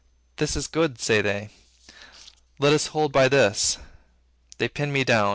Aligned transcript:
This 0.37 0.55
is 0.55 0.65
good, 0.65 0.99
say 0.99 1.21
they, 1.21 1.49
let 2.57 2.73
us 2.73 2.87
hold 2.87 3.11
by 3.11 3.29
this. 3.29 3.77
They 4.57 4.67
pin 4.67 4.91
me 4.91 5.03
down. 5.03 5.29